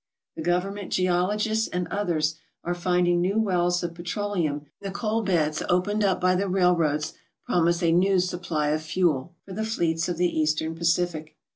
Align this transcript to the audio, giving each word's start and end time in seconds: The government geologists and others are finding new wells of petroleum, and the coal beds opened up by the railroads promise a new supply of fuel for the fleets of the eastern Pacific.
The 0.35 0.41
government 0.41 0.91
geologists 0.91 1.67
and 1.67 1.87
others 1.89 2.33
are 2.63 2.73
finding 2.73 3.21
new 3.21 3.37
wells 3.37 3.83
of 3.83 3.93
petroleum, 3.93 4.61
and 4.81 4.89
the 4.89 4.91
coal 4.91 5.21
beds 5.21 5.61
opened 5.69 6.03
up 6.03 6.19
by 6.19 6.33
the 6.33 6.49
railroads 6.49 7.13
promise 7.45 7.83
a 7.83 7.91
new 7.91 8.19
supply 8.19 8.69
of 8.69 8.81
fuel 8.81 9.35
for 9.45 9.53
the 9.53 9.63
fleets 9.63 10.09
of 10.09 10.17
the 10.17 10.39
eastern 10.39 10.73
Pacific. 10.73 11.35